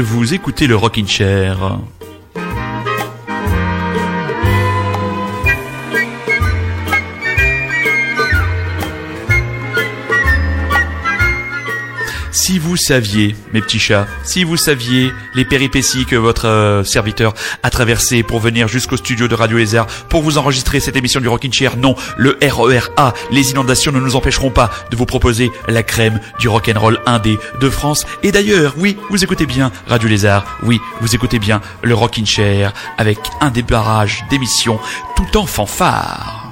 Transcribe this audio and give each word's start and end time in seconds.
vous 0.00 0.34
écoutez 0.34 0.66
le 0.66 0.76
Rockin' 0.76 1.06
Chair. 1.06 1.78
Saviez, 12.78 13.36
mes 13.52 13.60
petits 13.60 13.78
chats, 13.78 14.06
si 14.24 14.44
vous 14.44 14.56
saviez 14.56 15.12
les 15.34 15.44
péripéties 15.44 16.06
que 16.06 16.16
votre 16.16 16.46
euh, 16.46 16.84
serviteur 16.84 17.34
a 17.62 17.70
traversées 17.70 18.22
pour 18.22 18.40
venir 18.40 18.68
jusqu'au 18.68 18.96
studio 18.96 19.28
de 19.28 19.34
Radio 19.34 19.58
Lézard 19.58 19.86
pour 20.08 20.22
vous 20.22 20.38
enregistrer 20.38 20.80
cette 20.80 20.96
émission 20.96 21.20
du 21.20 21.28
Rockin' 21.28 21.52
Chair, 21.52 21.76
non, 21.76 21.94
le 22.16 22.38
RERA, 22.40 23.12
les 23.30 23.50
inondations 23.50 23.92
ne 23.92 24.00
nous 24.00 24.16
empêcheront 24.16 24.50
pas 24.50 24.70
de 24.90 24.96
vous 24.96 25.06
proposer 25.06 25.50
la 25.66 25.82
crème 25.82 26.20
du 26.38 26.48
rock'n'roll 26.48 27.00
indé 27.06 27.38
de 27.60 27.68
France. 27.68 28.06
Et 28.22 28.32
d'ailleurs, 28.32 28.74
oui, 28.78 28.96
vous 29.10 29.22
écoutez 29.22 29.46
bien 29.46 29.70
Radio 29.86 30.08
Lézard, 30.08 30.58
oui, 30.62 30.80
vous 31.00 31.14
écoutez 31.14 31.38
bien 31.38 31.60
le 31.82 31.94
Rockin' 31.94 32.26
Chair 32.26 32.72
avec 32.96 33.18
un 33.40 33.50
débarrage 33.50 34.24
d'émissions 34.30 34.78
tout 35.16 35.36
en 35.36 35.46
fanfare. 35.46 36.47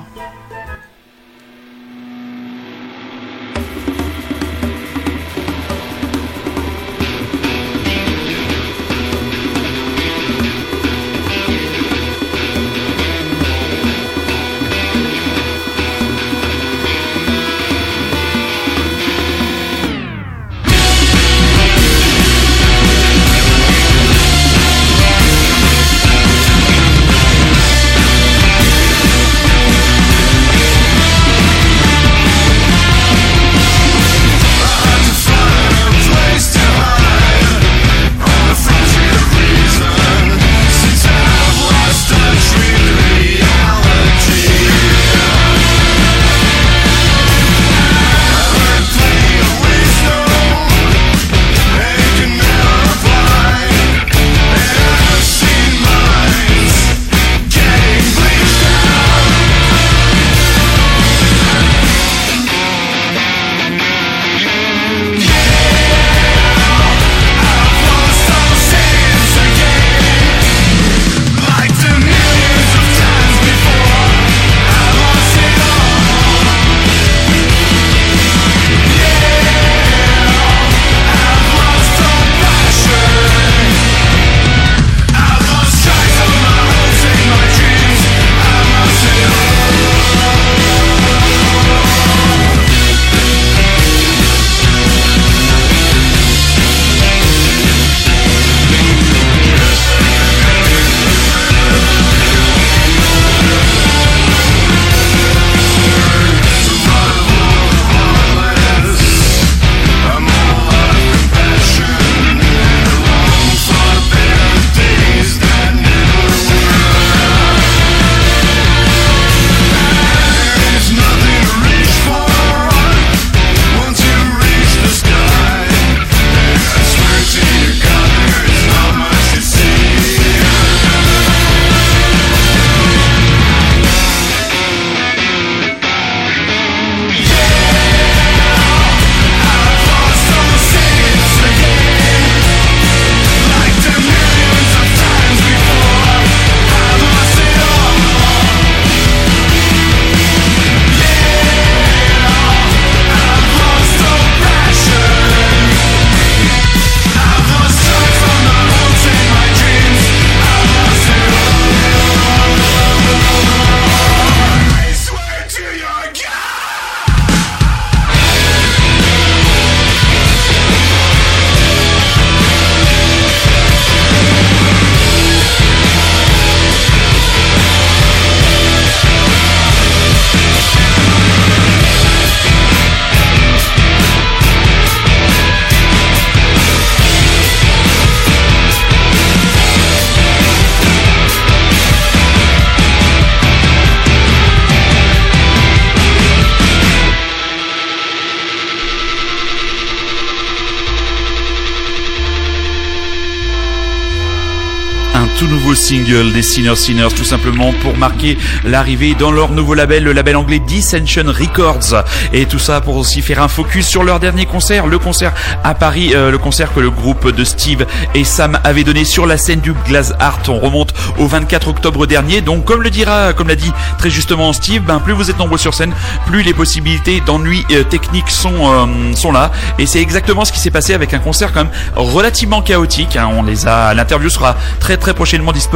Single 205.87 206.33
des 206.33 206.43
Sinners 206.43 206.75
Sinners, 206.75 207.15
tout 207.17 207.23
simplement 207.23 207.73
pour 207.81 207.97
marquer 207.97 208.37
l'arrivée 208.65 209.15
dans 209.15 209.31
leur 209.31 209.53
nouveau 209.53 209.75
label, 209.75 210.03
le 210.03 210.13
label 210.13 210.35
anglais 210.35 210.59
Dissension 210.59 211.27
Records. 211.27 212.03
Et 212.33 212.47
tout 212.47 212.59
ça 212.59 212.81
pour 212.81 212.97
aussi 212.97 213.23
faire 213.23 213.41
un 213.41 213.47
focus 213.47 213.87
sur 213.87 214.03
leur 214.03 214.19
dernier 214.19 214.47
concert, 214.47 214.89
le 214.89 214.99
concert 214.99 215.33
à 215.63 215.75
Paris, 215.75 216.11
euh, 216.17 216.33
le 216.33 216.39
concert 216.39 216.75
que 216.75 216.81
le 216.81 216.91
groupe 216.91 217.31
de 217.31 217.45
Steve 217.45 217.87
et 218.17 218.25
Sam 218.25 218.59
avait 218.65 218.83
donné 218.83 219.05
sur 219.05 219.27
la 219.27 219.37
scène 219.37 219.61
du 219.61 219.75
Glass 219.87 220.13
Art. 220.19 220.41
On 220.49 220.59
remonte 220.59 220.93
au 221.19 221.29
24 221.29 221.69
octobre 221.69 222.07
dernier. 222.07 222.41
Donc, 222.41 222.65
comme 222.65 222.83
le 222.83 222.91
dira, 222.91 223.33
comme 223.33 223.47
l'a 223.47 223.55
dit 223.55 223.73
très 223.97 224.11
justement 224.11 224.53
Steve, 224.53 224.83
ben, 224.83 224.99
plus 224.99 225.13
vous 225.13 225.31
êtes 225.31 225.39
nombreux 225.39 225.59
sur 225.59 225.73
scène, 225.73 225.95
plus 226.27 226.43
les 226.43 226.53
possibilités 226.53 227.21
d'ennui 227.21 227.65
euh, 227.71 227.85
techniques 227.85 228.31
sont, 228.31 228.57
euh, 228.59 229.15
sont 229.15 229.31
là. 229.31 229.53
Et 229.79 229.87
c'est 229.87 230.01
exactement 230.01 230.45
ce 230.45 230.51
qui 230.51 230.59
s'est 230.59 230.73
passé 230.73 230.95
avec 230.95 231.15
un 231.15 231.21
concert 231.21 231.53
quand 231.53 231.63
même 231.63 231.73
relativement 231.95 232.61
chaotique. 232.61 233.15
Hein. 233.15 233.29
On 233.33 233.45
les 233.45 233.69
a, 233.69 233.95
l'interview 233.95 234.31
sera 234.31 234.57
très 234.81 234.97
très 234.97 235.15
prochainement 235.15 235.53
disponible 235.53 235.76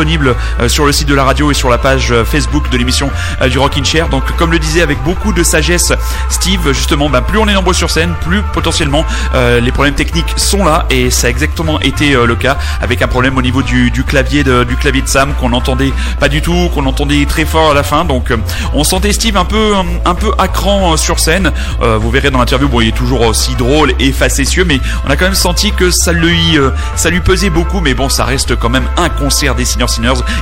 sur 0.69 0.87
le 0.87 0.93
site 0.93 1.09
de 1.09 1.15
la 1.15 1.25
radio 1.25 1.51
et 1.51 1.55
sur 1.55 1.69
la 1.69 1.79
page 1.79 2.15
Facebook 2.25 2.71
de 2.71 2.77
l'émission 2.77 3.11
du 3.49 3.59
Rockin' 3.59 3.85
Chair. 3.85 4.09
Donc 4.09 4.25
comme 4.37 4.53
le 4.53 4.59
disait 4.59 4.83
avec 4.83 5.03
beaucoup 5.03 5.33
de 5.33 5.43
sagesse 5.43 5.93
Steve, 6.29 6.73
justement, 6.73 7.09
ben, 7.09 7.23
plus 7.23 7.39
on 7.39 7.49
est 7.49 7.55
nombreux 7.55 7.75
sur 7.75 7.91
scène, 7.91 8.15
plus 8.23 8.43
potentiellement 8.53 9.05
les 9.35 9.73
problèmes 9.73 9.95
techniques 9.95 10.33
sont 10.37 10.65
là 10.65 10.87
et 10.91 11.11
ça 11.11 11.27
a 11.27 11.31
exactement 11.31 11.81
été 11.81 12.13
le 12.13 12.35
cas 12.35 12.59
avec 12.81 13.03
un 13.03 13.09
problème 13.09 13.37
au 13.37 13.43
niveau 13.43 13.63
du, 13.63 14.05
clavier 14.07 14.45
de, 14.45 14.65
du 14.65 14.77
clavier 14.77 15.03
de 15.03 15.09
Sam 15.09 15.35
qu'on 15.35 15.51
n'entendait 15.51 15.93
pas 16.19 16.29
du 16.29 16.43
tout, 16.43 16.71
qu'on 16.75 16.87
entendait 16.87 17.25
très 17.27 17.45
fort 17.45 17.73
à 17.73 17.75
la 17.75 17.83
fin. 17.83 18.05
Donc 18.05 18.33
on 18.75 18.85
sentait 18.85 19.13
Steve 19.13 19.37
un 19.37 19.45
peu 19.45 19.75
un 20.05 20.15
peu 20.15 20.33
à 20.39 20.49
cran 20.49 20.97
sur 20.97 21.19
scène. 21.19 21.53
vous 21.81 22.11
verrez 22.11 22.31
dans 22.31 22.39
l'interview, 22.39 22.69
bon, 22.69 22.81
il 22.81 22.89
est 22.89 22.97
toujours 22.97 23.23
aussi 23.23 23.55
drôle 23.55 23.93
et 23.99 24.13
facétieux, 24.13 24.65
mais 24.65 24.81
on 25.07 25.11
a 25.11 25.17
quand 25.17 25.27
même 25.27 25.35
senti 25.35 25.73
que 25.73 25.91
ça 25.91 26.13
lui, 26.13 26.59
euh, 26.59 26.71
ça 26.97 27.11
lui 27.11 27.21
pesait 27.21 27.51
beaucoup. 27.51 27.81
Mais 27.81 27.95
bon, 27.95 28.09
ça 28.09 28.25
reste 28.25 28.57
quand 28.57 28.69
même 28.69 28.89
un 28.97 29.09
concert 29.09 29.55
des 29.55 29.65
Senior 29.65 29.90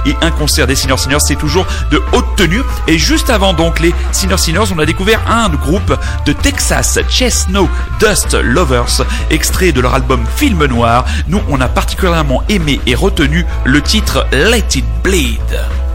Et 0.07 0.15
un 0.21 0.31
concert 0.31 0.67
des 0.67 0.75
Senior 0.75 0.99
Sinners, 0.99 1.21
c'est 1.21 1.37
toujours 1.37 1.67
de 1.91 2.01
haute 2.13 2.37
tenue. 2.37 2.63
Et 2.87 2.99
juste 2.99 3.31
avant 3.31 3.55
donc 3.55 3.81
les 3.81 3.95
Senior 4.13 4.39
Sinners, 4.39 4.73
on 4.75 4.79
a 4.79 4.87
découvert 4.87 5.21
un 5.31 5.49
groupe 5.49 5.97
de 6.27 6.33
Texas, 6.33 6.99
Chesno 7.09 7.69
Dust 8.01 8.35
Lovers, 8.35 9.05
extrait 9.31 9.73
de 9.73 9.81
leur 9.81 9.95
album 9.95 10.25
Film 10.37 10.65
Noir. 10.67 11.05
Nous, 11.29 11.41
on 11.49 11.61
a 11.61 11.69
particulièrement 11.69 12.43
aimé 12.49 12.81
et 12.87 12.95
retenu 12.95 13.45
le 13.65 13.81
titre 13.81 14.27
Let 14.33 14.77
It 14.77 14.85
Bleed. 15.03 15.88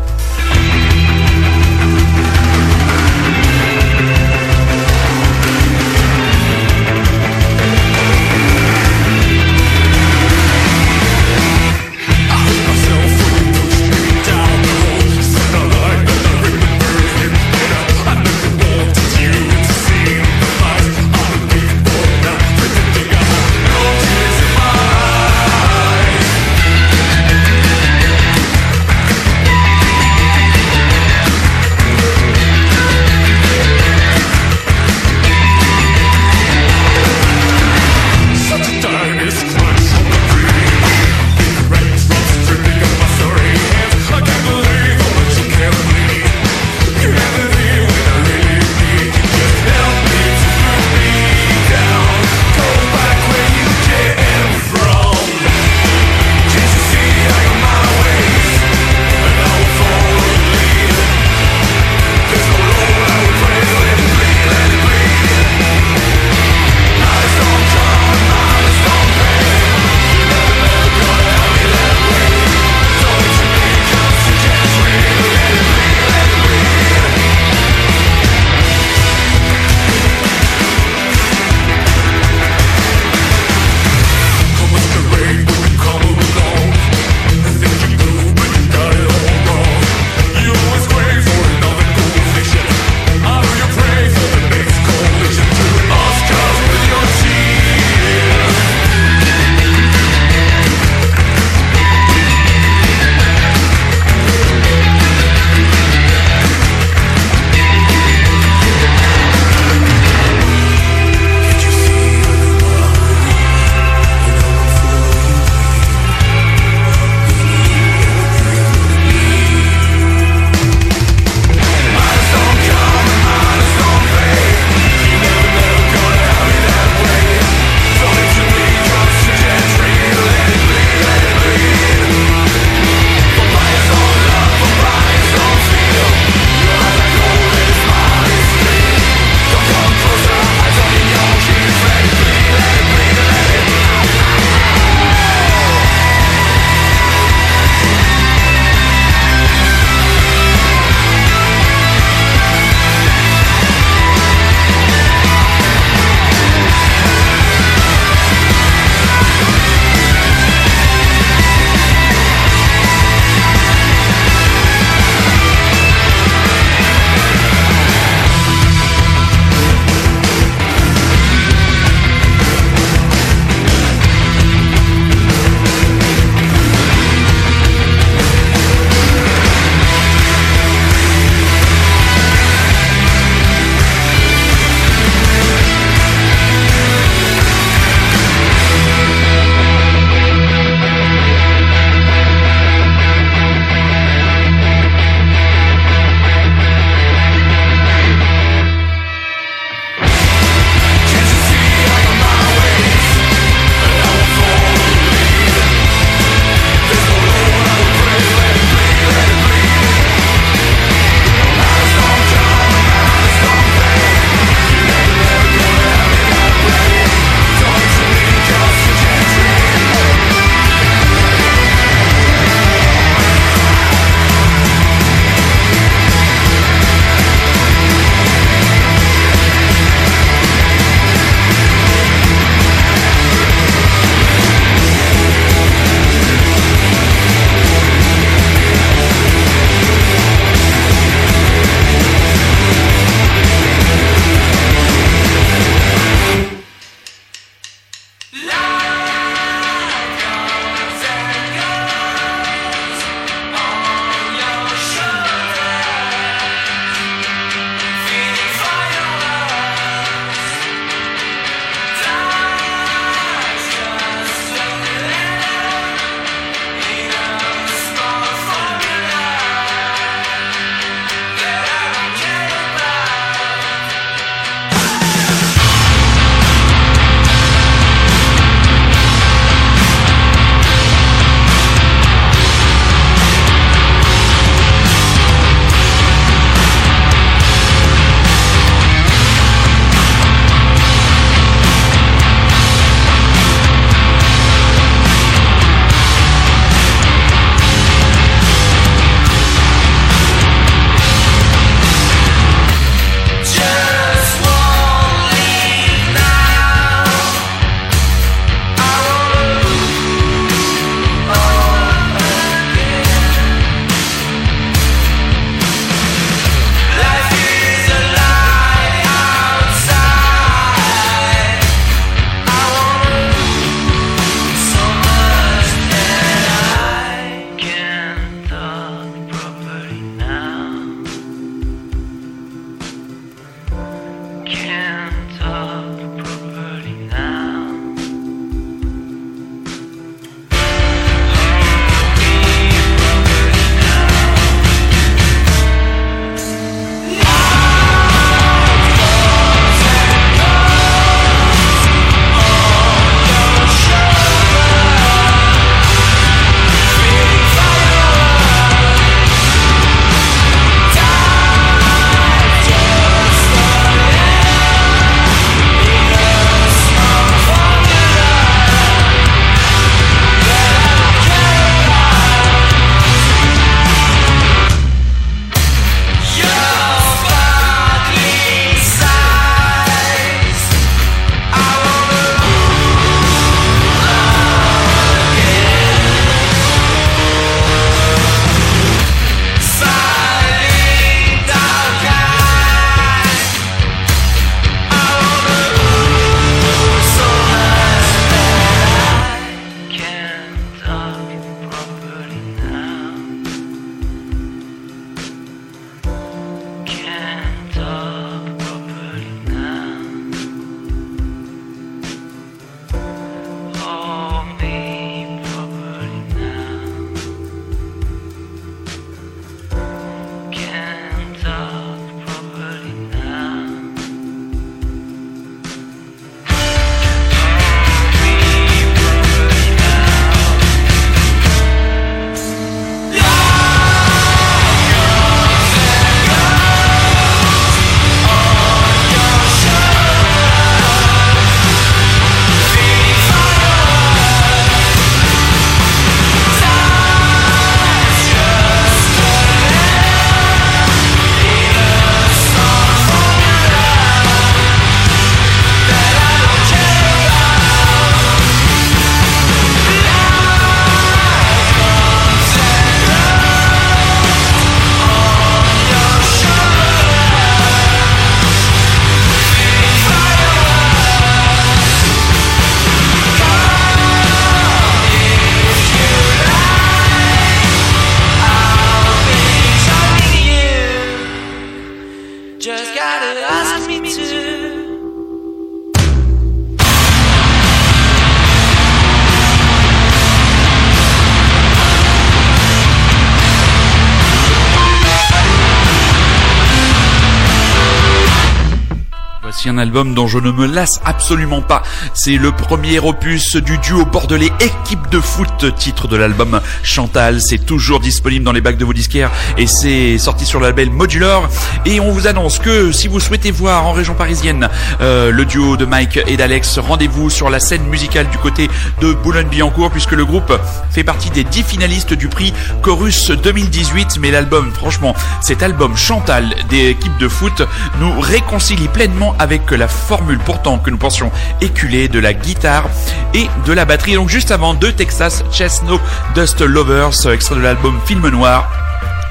Album 499.94 500.16
dont 500.16 500.26
je 500.26 500.40
ne 500.40 500.52
me 500.52 500.66
lasse 500.66 501.00
absolument 501.06 501.62
pas. 501.62 501.84
C'est 502.16 502.38
le 502.38 502.52
premier 502.52 502.98
opus 502.98 503.58
du 503.58 503.78
duo 503.78 504.06
bordelais 504.06 504.50
Équipe 504.60 505.08
de 505.12 505.20
foot, 505.20 505.76
titre 505.76 506.08
de 506.08 506.18
l'album 506.18 506.62
Chantal. 506.82 507.40
C'est 507.40 507.64
toujours 507.64 508.00
disponible 508.00 508.44
dans 508.44 508.54
les 508.54 508.62
bacs 508.62 508.78
de 508.78 508.86
vos 508.86 508.94
disquaires 508.94 509.30
et 509.56 509.68
c'est 509.68 510.18
sorti 510.18 510.48
sur 510.48 510.60
le 510.60 510.66
label 510.66 510.90
Modular. 510.90 511.48
Et 511.86 512.00
on 512.00 512.12
vous 512.12 512.26
annonce 512.26 512.58
que 512.58 512.92
si 512.92 513.08
vous 513.08 513.20
souhaitez 513.20 513.52
voir 513.52 513.86
en 513.86 513.92
région 513.92 514.16
parisienne 514.16 514.68
euh, 515.02 515.30
le 515.30 515.46
duo 515.46 515.78
de 515.78 515.86
Mike 515.86 516.22
et 516.26 516.38
d'Alex, 516.38 516.80
rendez-vous 516.80 517.30
sur 517.30 517.52
la 517.52 517.60
scène 517.60 517.84
musicale 517.84 518.28
du 518.30 518.40
côté 518.40 518.72
de 519.00 519.14
Boulogne-Billancourt 519.14 519.92
puisque 519.92 520.14
le 520.14 520.26
groupe 520.26 520.60
fait 520.90 521.04
partie 521.04 521.30
des 521.30 521.44
10 521.44 521.62
finalistes 521.62 522.16
du 522.16 522.30
prix 522.30 522.52
Chorus 522.82 523.30
2018. 523.30 524.18
Mais 524.20 524.32
l'album, 524.32 524.72
franchement, 524.74 525.14
cet 525.42 525.62
album 525.62 525.96
Chantal 525.96 526.56
des 526.72 526.90
équipes 526.90 527.20
de 527.20 527.28
foot 527.28 527.62
nous 528.00 528.20
réconcilie 528.20 528.88
pleinement 528.88 529.36
avec 529.38 529.70
la 529.70 529.83
formule 529.88 530.40
pourtant 530.40 530.78
que 530.78 530.90
nous 530.90 530.98
pensions 530.98 531.32
éculée 531.62 532.08
de 532.08 532.20
la 532.20 532.34
guitare 532.34 532.90
et 533.34 533.48
de 533.66 533.74
la 533.74 533.86
batterie. 533.86 534.16
Donc 534.16 534.30
juste 534.30 534.52
avant 534.52 534.74
de 534.74 534.92
Texas 534.92 535.44
Chestnut 535.52 536.00
Dust 536.36 536.62
Lovers, 536.62 537.28
extrait 537.32 537.56
de 537.56 537.62
l'album 537.62 538.00
Film 538.06 538.28
Noir. 538.30 538.70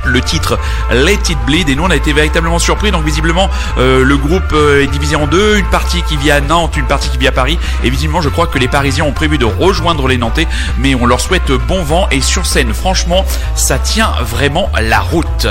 Le 0.05 0.21
titre 0.21 0.59
Let 0.91 1.19
It 1.29 1.39
Bleed. 1.47 1.69
Et 1.69 1.77
nous 1.77 1.85
on 1.85 1.91
a 1.91 1.97
été 1.97 2.13
véritablement 2.13 2.59
surpris. 2.59 2.91
Donc 2.91 3.05
visiblement 3.05 3.49
euh, 3.79 4.03
le 4.03 4.17
groupe 4.17 4.53
euh, 4.53 4.83
est 4.83 4.89
divisé 4.89 5.15
en 5.15 5.27
deux. 5.27 5.59
Une 5.59 5.67
partie 5.67 6.03
qui 6.03 6.17
vit 6.17 6.31
à 6.31 6.41
Nantes 6.41 6.77
une 6.77 6.87
partie 6.87 7.09
qui 7.09 7.19
vit 7.19 7.29
à 7.29 7.33
Paris. 7.33 7.59
Et 7.85 7.91
visiblement 7.91 8.21
je 8.21 8.29
crois 8.29 8.49
que 8.49 8.59
les 8.59 8.69
Parisiens 8.69 9.05
ont 9.05 9.13
prévu 9.13 9.39
de 9.39 9.45
rejoindre 9.45 10.09
les 10.09 10.19
Nantais. 10.19 10.49
Mais 10.79 10.95
on 10.95 11.07
leur 11.07 11.21
souhaite 11.21 11.53
bon 11.69 11.85
vent. 11.85 12.09
Et 12.11 12.21
sur 12.21 12.47
scène 12.47 12.75
franchement 12.75 13.25
ça 13.55 13.79
tient 13.79 14.13
vraiment 14.23 14.71
la 14.81 15.01
route 15.01 15.47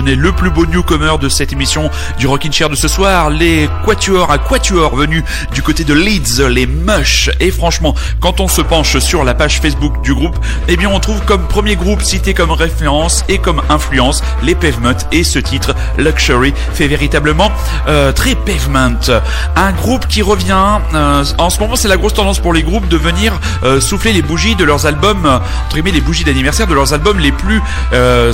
n'est 0.00 0.14
le 0.14 0.32
plus 0.32 0.50
beau 0.50 0.66
newcomer 0.66 1.16
de 1.20 1.28
cette 1.28 1.52
émission 1.52 1.90
du 2.18 2.26
Rockin' 2.26 2.52
Chair 2.52 2.68
de 2.68 2.74
ce 2.74 2.88
soir, 2.88 3.30
les 3.30 3.68
Quatuors 3.84 4.30
à 4.30 4.38
Quatuors 4.38 4.96
venus 4.96 5.22
du 5.52 5.62
côté 5.62 5.84
de 5.84 5.94
Leeds, 5.94 6.48
les 6.48 6.66
Mush. 6.66 7.30
Et 7.40 7.50
franchement, 7.50 7.94
quand 8.20 8.40
on 8.40 8.48
se 8.48 8.60
penche 8.60 8.98
sur 8.98 9.24
la 9.24 9.34
page 9.34 9.60
Facebook 9.60 10.02
du 10.02 10.14
groupe, 10.14 10.36
eh 10.68 10.76
bien 10.76 10.88
on 10.88 11.00
trouve 11.00 11.20
comme 11.24 11.46
premier 11.46 11.76
groupe 11.76 12.02
cité 12.02 12.34
comme 12.34 12.50
référence 12.50 13.24
et 13.28 13.38
comme 13.38 13.62
influence 13.68 14.22
les 14.42 14.54
Pavement 14.54 14.96
et 15.12 15.24
ce 15.24 15.38
titre 15.38 15.74
Luxury 15.96 16.52
fait 16.74 16.88
véritablement 16.88 17.50
euh, 17.88 18.12
très 18.12 18.34
Pavement. 18.34 18.98
Un 19.56 19.72
groupe 19.72 20.06
qui 20.06 20.22
revient, 20.22 20.78
euh, 20.94 21.24
en 21.38 21.50
ce 21.50 21.60
moment 21.60 21.76
c'est 21.76 21.88
la 21.88 21.96
grosse 21.96 22.14
tendance 22.14 22.38
pour 22.38 22.52
les 22.52 22.62
groupes 22.62 22.88
de 22.88 22.96
venir 22.96 23.38
euh, 23.62 23.80
souffler 23.80 24.12
les 24.12 24.22
bougies 24.22 24.56
de 24.56 24.64
leurs 24.64 24.86
albums, 24.86 25.26
entre 25.26 25.74
guillemets 25.74 25.90
les 25.90 26.00
bougies 26.00 26.24
d'anniversaire 26.24 26.66
de 26.66 26.74
leurs 26.74 26.92
albums 26.92 27.18
les 27.18 27.32
plus 27.32 27.60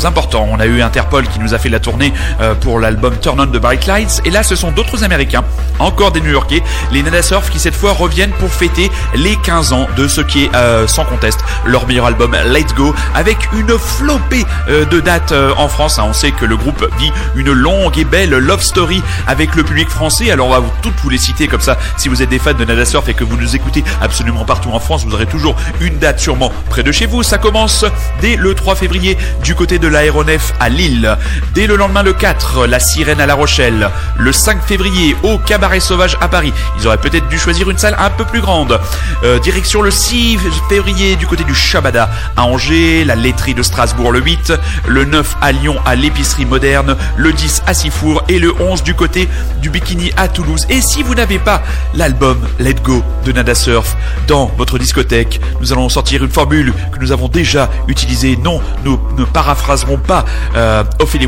importants. 0.05 0.47
On 0.51 0.61
a 0.61 0.67
eu 0.67 0.83
Interpol 0.83 1.27
qui 1.29 1.39
nous 1.39 1.54
a 1.54 1.54
fait 1.59 1.69
la 1.69 1.81
tournée 1.81 2.13
euh, 2.41 2.55
pour 2.55 2.81
l'album 2.81 3.15
Turn 3.21 3.41
On 3.41 3.47
de 3.47 3.59
Bright 3.59 3.87
Lights. 3.87 4.21
Et 4.25 4.31
là, 4.31 4.43
ce 4.43 4.57
sont 4.57 4.71
d'autres 4.71 5.05
Américains, 5.05 5.45
encore 5.79 6.13
des 6.13 6.21
New-Yorkais, 6.21 6.63
les 6.93 7.03
Nada 7.03 7.23
Surf 7.23 7.51
qui 7.51 7.59
cette 7.59 7.75
fois 7.75 7.93
reviennent 7.93 8.33
pour 8.33 8.53
fêter 8.53 8.91
les 9.15 9.37
15 9.37 9.73
ans 9.73 9.87
de 9.97 10.09
ce 10.09 10.21
qui 10.21 10.45
est 10.45 10.55
euh, 10.55 10.87
sans 10.87 11.05
conteste 11.05 11.41
leur 11.65 11.87
meilleur 11.87 12.07
album 12.07 12.37
Let's 12.47 12.75
Go 12.75 12.95
avec 13.15 13.37
une 13.53 13.79
flopée 13.79 14.45
euh, 14.69 14.85
de 14.85 15.01
dates 15.01 15.35
en 15.57 15.69
France. 15.69 15.99
Hein. 15.99 16.05
On 16.09 16.13
sait 16.13 16.33
que 16.33 16.45
le 16.45 16.57
groupe 16.57 16.89
vit 16.99 17.13
une 17.37 17.53
longue 17.53 17.99
et 17.99 18.05
belle 18.05 18.31
love 18.31 18.63
story 18.63 19.03
avec 19.27 19.55
le 19.55 19.63
public 19.63 19.89
français. 19.89 20.31
Alors 20.31 20.49
on 20.49 20.51
va 20.51 20.63
toutes 20.83 20.95
vous 21.03 21.11
les 21.11 21.19
citer 21.19 21.49
comme 21.49 21.61
ça. 21.61 21.77
Si 21.97 22.09
vous 22.09 22.23
êtes 22.23 22.29
des 22.29 22.39
fans 22.39 22.55
de 22.55 22.65
Nada 22.65 22.85
Surf 22.85 23.09
et 23.09 23.15
que 23.15 23.25
vous 23.25 23.37
nous 23.37 23.57
écoutez 23.57 23.85
absolument 24.01 24.45
partout 24.45 24.71
en 24.71 24.81
France, 24.81 25.05
vous 25.05 25.15
aurez 25.15 25.27
toujours 25.27 25.57
une 25.81 25.99
date 25.99 26.21
sûrement 26.21 26.53
près 26.71 26.83
de 26.83 26.93
chez 26.93 27.07
vous. 27.07 27.23
Ça 27.23 27.39
commence 27.39 27.85
dès 28.21 28.37
le 28.37 28.55
3 28.55 28.75
février 28.75 29.17
du 29.43 29.55
côté 29.55 29.79
de 29.79 29.89
l'aéronef 29.89 30.53
à 30.61 30.69
Lille. 30.69 31.17
Dès 31.53 31.67
le 31.67 31.77
lendemain 31.77 32.03
le 32.03 32.13
4, 32.13 32.67
la 32.67 32.79
Sirène 32.79 33.21
à 33.21 33.27
La 33.27 33.35
Rochelle. 33.35 33.91
Le 34.19 34.33
5 34.33 34.63
février 34.63 35.17
au 35.23 35.39
Cabaret 35.39 35.81
Sauvage 35.81 36.17
à 36.21 36.29
Paris. 36.29 36.53
Ils 36.79 36.87
auraient 36.87 36.99
peut-être 36.99 37.29
dû 37.29 37.39
choisir 37.39 37.71
une 37.71 37.79
salle 37.79 37.97
un 37.99 38.11
peu 38.11 38.25
plus 38.25 38.41
grande. 38.41 38.81
Euh, 39.23 39.39
direction 39.39 39.83
le 39.83 39.91
6 39.91 40.39
février 40.69 41.17
du 41.17 41.27
côté 41.27 41.45
du 41.45 41.55
Shabada 41.55 42.11
à 42.37 42.45
Angers, 42.45 43.05
la 43.05 43.15
laiterie 43.15 43.55
de 43.55 43.63
Strasbourg 43.63 44.13
le 44.13 44.21
8, 44.21 44.53
le 44.87 45.05
9 45.05 45.37
à 45.41 45.53
Lyon 45.53 45.77
à 45.85 45.95
l'épicerie 45.95 46.47
moderne, 46.47 46.97
le 47.17 47.33
10 47.33 47.63
à 47.67 47.75
Sifour 47.75 48.23
et 48.29 48.39
le 48.39 48.53
11 48.61 48.83
du 48.83 48.95
côté 48.95 49.29
du 49.61 49.71
Bikini 49.71 50.13
à 50.17 50.29
Toulouse. 50.29 50.67
Et 50.71 50.81
si 50.81 51.03
vous 51.03 51.15
n'avez 51.15 51.39
pas 51.39 51.63
l'album 51.95 52.39
Let 52.59 52.75
Go 52.85 53.03
de 53.25 53.33
Nada 53.33 53.55
Surf 53.55 53.97
dans 54.27 54.47
votre 54.57 54.79
discothèque, 54.79 55.41
nous 55.61 55.73
allons 55.73 55.89
sortir 55.89 56.23
une 56.23 56.31
formule 56.31 56.73
que 56.93 56.99
nous 56.99 57.13
avons 57.13 57.29
déjà 57.29 57.71
utilisée. 57.89 58.37
Non, 58.37 58.61
nous 58.85 59.01
ne 59.17 59.25
paraphraserons 59.25 59.99
pas 59.99 60.25
euh, 60.57 60.85
Ophélie 60.99 61.25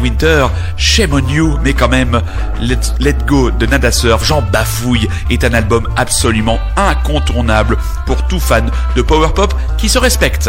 Shame 0.77 1.15
on 1.15 1.29
You, 1.29 1.59
mais 1.63 1.73
quand 1.73 1.89
même 1.89 2.21
Let, 2.61 2.79
Let 3.01 3.17
Go 3.27 3.51
de 3.51 3.67
Nada 3.67 3.91
Surf, 3.91 4.25
Jean 4.25 4.41
Bafouille, 4.41 5.09
est 5.31 5.43
un 5.45 5.53
album 5.53 5.89
absolument 5.97 6.59
incontournable 6.77 7.77
pour 8.07 8.27
tout 8.27 8.41
fan 8.41 8.71
de 8.95 9.03
power 9.03 9.29
pop 9.35 9.53
qui 9.79 9.89
se 9.89 9.99
respecte. 9.99 10.49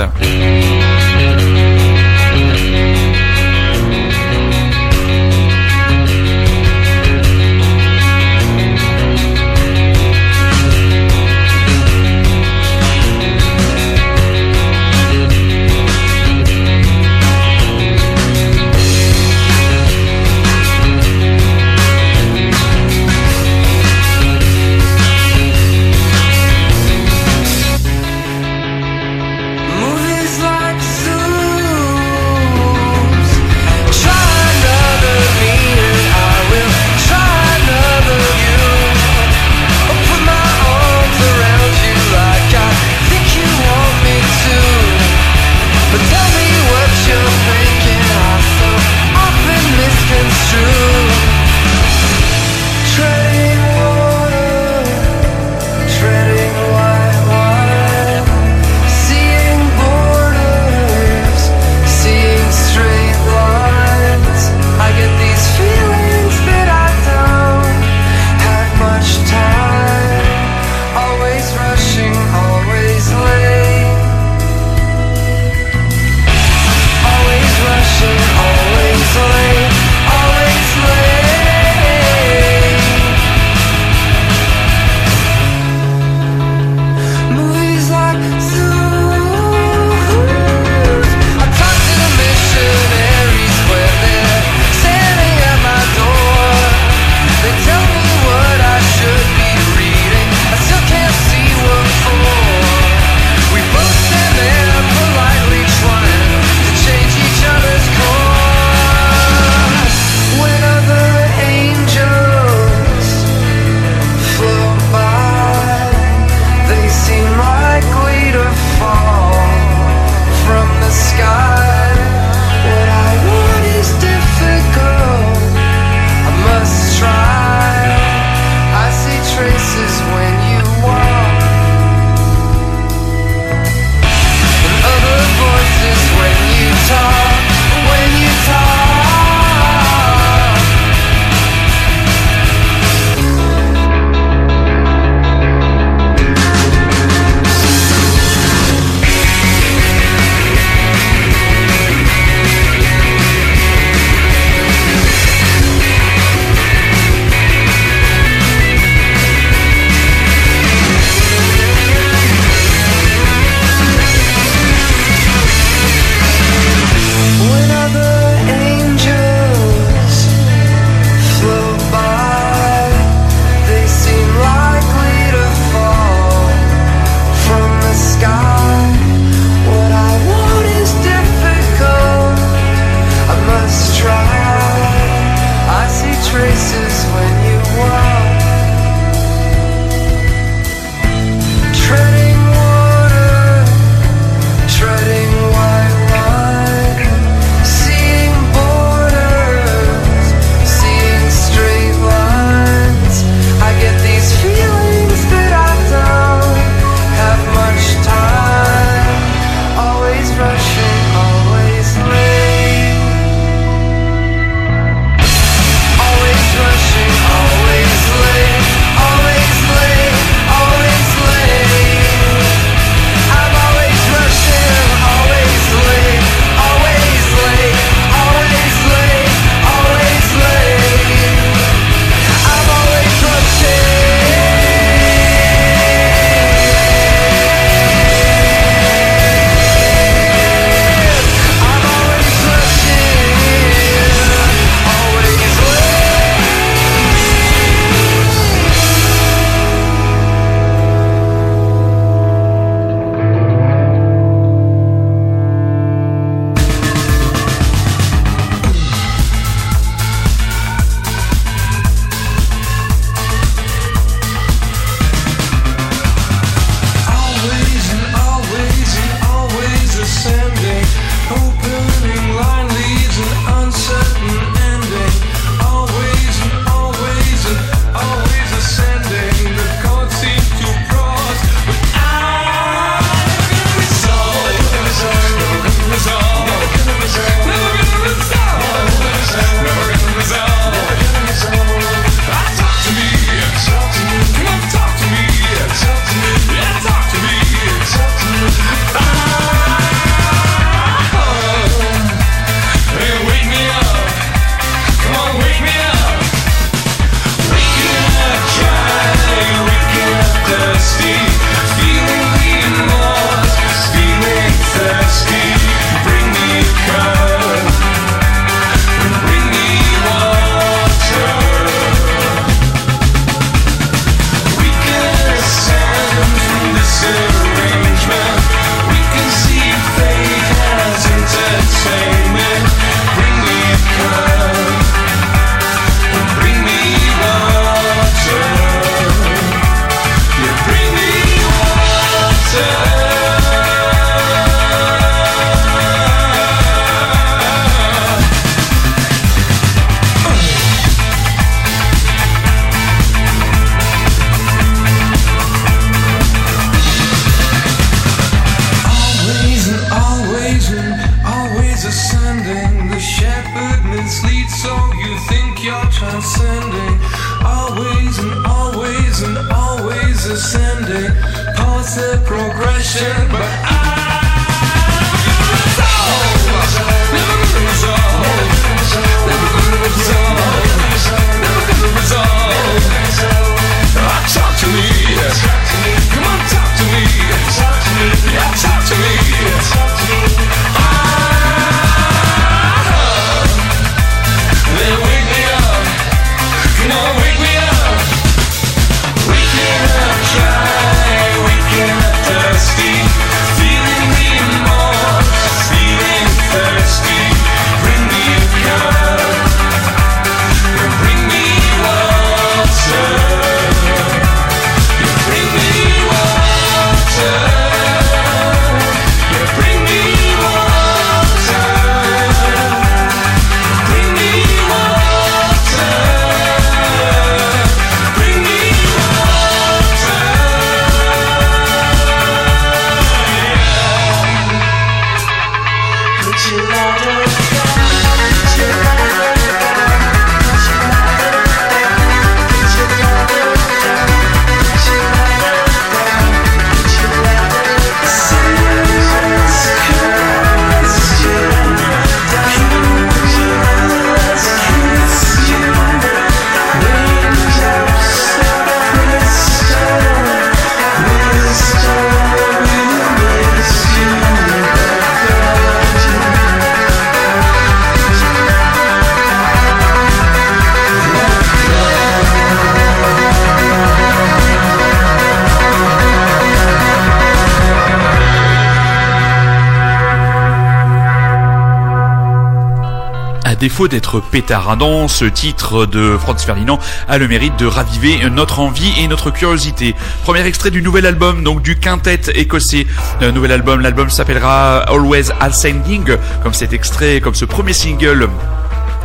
Défaut 483.78 483.88
d'être 483.88 484.20
pétardant, 484.22 485.08
ce 485.08 485.26
titre 485.26 485.86
de 485.86 486.18
Franz 486.18 486.44
Ferdinand 486.44 486.80
a 487.08 487.20
le 487.20 487.28
mérite 487.28 487.56
de 487.58 487.68
raviver 487.68 488.28
notre 488.32 488.60
envie 488.60 488.92
et 489.00 489.08
notre 489.08 489.30
curiosité. 489.30 489.94
Premier 490.24 490.44
extrait 490.48 490.72
du 490.72 490.82
nouvel 490.82 491.06
album, 491.06 491.44
donc 491.44 491.62
du 491.62 491.76
quintet 491.76 492.22
écossais. 492.34 492.88
Un 493.22 493.32
nouvel 493.32 493.52
album, 493.52 493.82
l'album 493.82 494.10
s'appellera 494.10 494.80
Always 494.88 495.32
Ascending, 495.40 496.18
comme 496.42 496.56
cet 496.56 496.74
extrait, 496.74 497.22
comme 497.22 497.36
ce 497.36 497.46
premier 497.46 497.74
single 497.74 498.28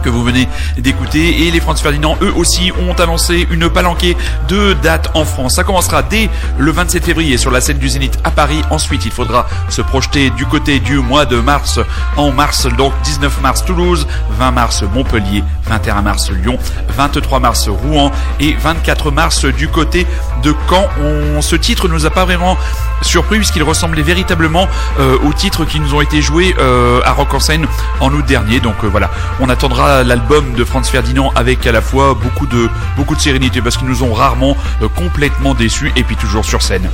que 0.02 0.10
vous 0.10 0.22
venez 0.22 0.48
d'écouter 0.78 1.46
et 1.46 1.50
les 1.50 1.60
Franz 1.60 1.80
Ferdinand 1.82 2.16
eux 2.22 2.32
aussi 2.34 2.72
ont 2.72 2.92
annoncé 2.94 3.46
une 3.50 3.70
palanquée 3.70 4.16
de 4.48 4.74
dates 4.74 5.10
en 5.14 5.24
France. 5.24 5.54
Ça 5.54 5.64
commencera 5.64 6.02
dès 6.02 6.28
le 6.58 6.70
27 6.70 7.04
février 7.04 7.38
sur 7.38 7.50
la 7.50 7.60
scène 7.60 7.78
du 7.78 7.88
Zénith 7.88 8.18
à 8.24 8.30
Paris. 8.30 8.62
Ensuite, 8.70 9.04
il 9.04 9.12
faudra 9.12 9.46
se 9.68 9.82
projeter 9.82 10.30
du 10.30 10.46
côté 10.46 10.80
du 10.80 10.98
mois 10.98 11.24
de 11.24 11.36
mars. 11.36 11.80
En 12.16 12.32
mars, 12.32 12.66
donc 12.76 12.92
19 13.04 13.40
mars 13.40 13.64
Toulouse, 13.64 14.06
20 14.38 14.50
mars 14.50 14.82
Montpellier, 14.94 15.44
21 15.66 16.02
mars 16.02 16.30
Lyon, 16.30 16.58
23 16.88 17.40
mars 17.40 17.68
Rouen 17.68 18.10
et 18.40 18.54
24 18.54 19.10
mars 19.10 19.44
du 19.44 19.68
côté 19.68 20.06
de 20.42 20.54
Caen. 20.68 20.88
Ce 21.40 21.56
titre 21.56 21.88
nous 21.88 22.06
a 22.06 22.10
pas 22.10 22.24
vraiment 22.24 22.56
surpris 23.02 23.38
puisqu'il 23.38 23.62
ressemblait 23.62 24.02
véritablement 24.02 24.68
euh, 24.98 25.18
aux 25.24 25.32
titres 25.32 25.64
qui 25.64 25.80
nous 25.80 25.94
ont 25.94 26.00
été 26.00 26.22
joués 26.22 26.54
euh, 26.58 27.00
à 27.04 27.12
Rock 27.12 27.34
en 27.34 27.40
scène 27.40 27.66
en 28.00 28.12
août 28.12 28.24
dernier. 28.26 28.60
Donc 28.60 28.76
euh, 28.84 28.88
voilà, 28.88 29.10
on 29.40 29.48
attendra 29.48 29.91
l'album 30.02 30.54
de 30.54 30.64
Franz 30.64 30.90
Ferdinand 30.90 31.30
avec 31.34 31.66
à 31.66 31.72
la 31.72 31.82
fois 31.82 32.14
beaucoup 32.14 32.46
de 32.46 32.68
beaucoup 32.96 33.14
de 33.14 33.20
sérénité 33.20 33.60
parce 33.60 33.76
qu'ils 33.76 33.88
nous 33.88 34.02
ont 34.02 34.14
rarement 34.14 34.56
euh, 34.80 34.88
complètement 34.88 35.54
déçus 35.54 35.92
et 35.96 36.02
puis 36.02 36.16
toujours 36.16 36.44
sur 36.44 36.62
scène. 36.62 36.88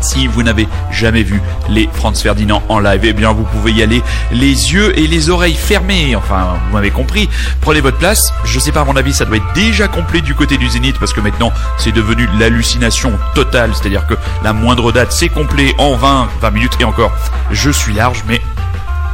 Si 0.00 0.26
vous 0.26 0.42
n'avez 0.42 0.68
jamais 0.90 1.22
vu 1.22 1.40
les 1.70 1.88
Franz 1.90 2.20
Ferdinand 2.20 2.62
en 2.68 2.78
live, 2.78 3.00
eh 3.04 3.12
bien 3.14 3.32
vous 3.32 3.44
pouvez 3.44 3.72
y 3.72 3.82
aller 3.82 4.02
les 4.32 4.74
yeux 4.74 4.98
et 4.98 5.06
les 5.06 5.30
oreilles 5.30 5.54
fermés. 5.54 6.14
Enfin, 6.14 6.58
vous 6.66 6.74
m'avez 6.74 6.90
compris. 6.90 7.30
Prenez 7.62 7.80
votre 7.80 7.96
place. 7.96 8.30
Je 8.44 8.58
sais 8.58 8.70
pas, 8.70 8.82
à 8.82 8.84
mon 8.84 8.96
avis, 8.96 9.14
ça 9.14 9.24
doit 9.24 9.38
être 9.38 9.52
déjà 9.54 9.88
complet 9.88 10.20
du 10.20 10.34
côté 10.34 10.58
du 10.58 10.68
Zénith 10.68 10.98
parce 10.98 11.14
que 11.14 11.20
maintenant 11.20 11.52
c'est 11.78 11.92
devenu 11.92 12.28
l'hallucination 12.38 13.12
totale. 13.34 13.70
C'est-à-dire 13.74 14.06
que 14.06 14.14
la 14.42 14.52
moindre 14.52 14.92
date 14.92 15.10
c'est 15.10 15.30
complet 15.30 15.72
en 15.78 15.96
20, 15.96 16.28
20 16.42 16.50
minutes 16.50 16.76
et 16.80 16.84
encore. 16.84 17.12
Je 17.50 17.70
suis 17.70 17.94
large, 17.94 18.24
mais 18.28 18.42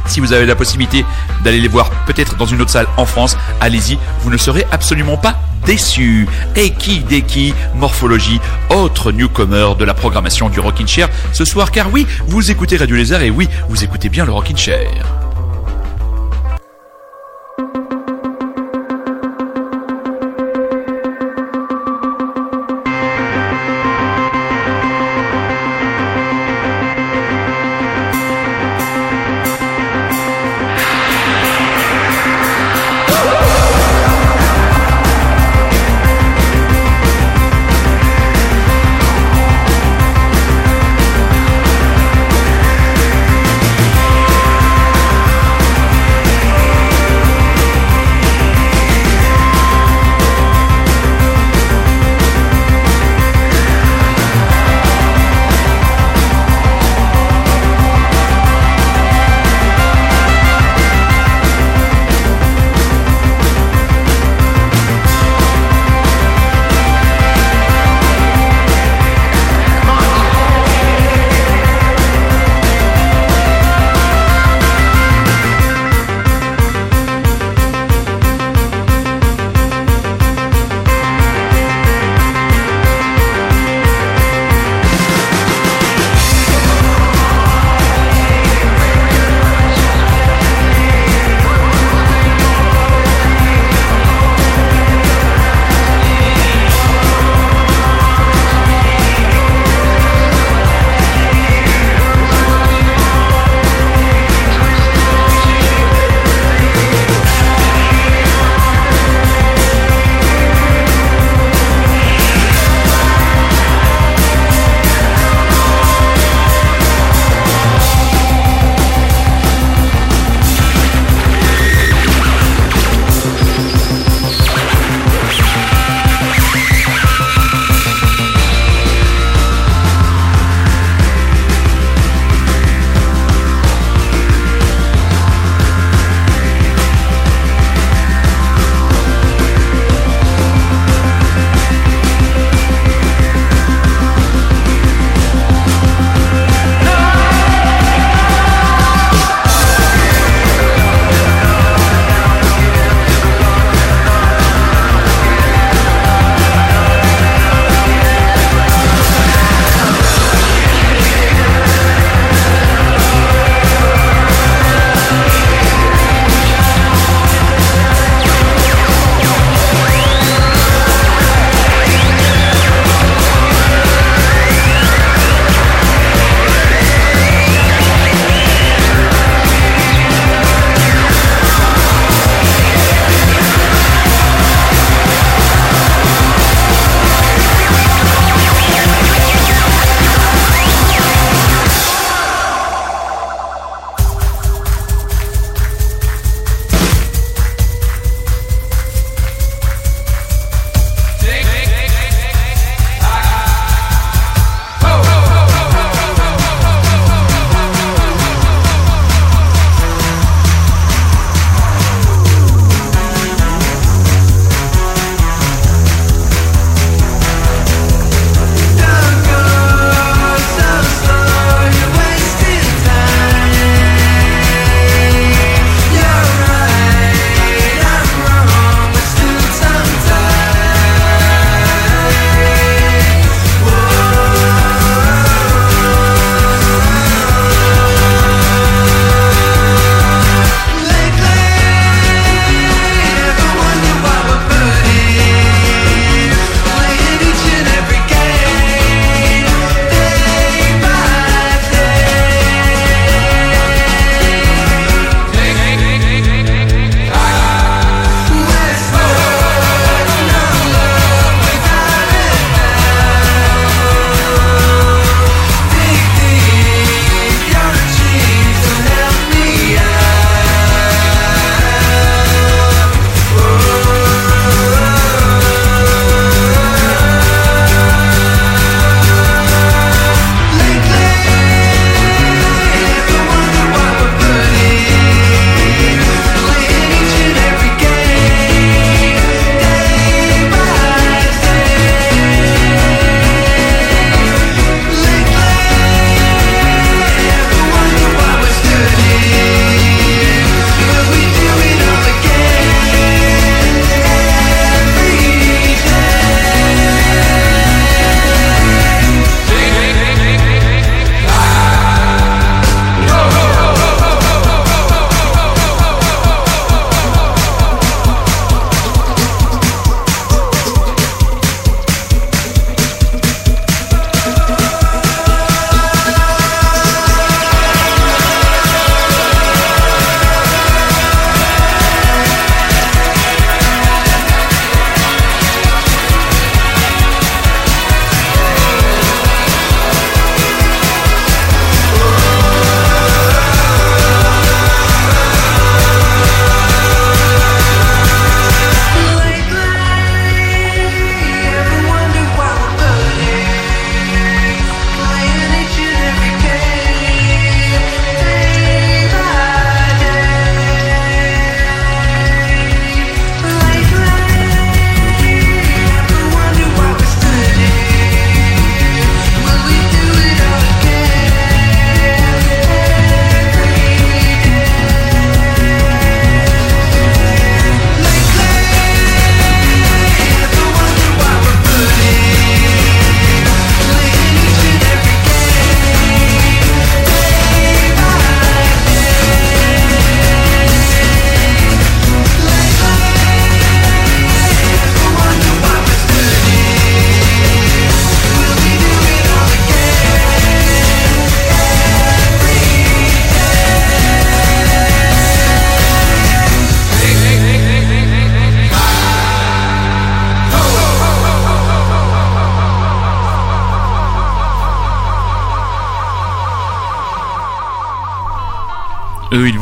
si 0.05 0.19
vous 0.19 0.33
avez 0.33 0.45
la 0.45 0.55
possibilité 0.55 1.05
d'aller 1.43 1.59
les 1.59 1.67
voir 1.67 1.89
peut-être 2.05 2.35
dans 2.37 2.45
une 2.45 2.61
autre 2.61 2.71
salle 2.71 2.87
en 2.97 3.05
France, 3.05 3.37
allez-y, 3.59 3.97
vous 4.21 4.29
ne 4.29 4.37
serez 4.37 4.65
absolument 4.71 5.17
pas 5.17 5.35
déçus. 5.65 6.27
Et 6.55 6.71
qui 6.71 6.99
Deki, 6.99 7.53
Morphologie, 7.75 8.39
autre 8.69 9.11
newcomer 9.11 9.75
de 9.77 9.85
la 9.85 9.93
programmation 9.93 10.49
du 10.49 10.59
Rockin' 10.59 10.87
Chair 10.87 11.09
ce 11.33 11.45
soir, 11.45 11.71
car 11.71 11.91
oui, 11.91 12.07
vous 12.27 12.51
écoutez 12.51 12.77
Radio 12.77 12.95
Lézard 12.95 13.21
et 13.21 13.29
oui, 13.29 13.47
vous 13.69 13.83
écoutez 13.83 14.09
bien 14.09 14.25
le 14.25 14.31
Rockin' 14.31 14.57
Chair. 14.57 15.20